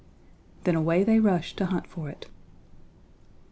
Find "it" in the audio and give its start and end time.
2.09-2.25